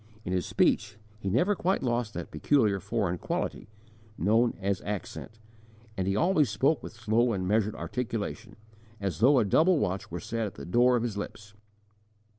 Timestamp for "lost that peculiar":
1.83-2.79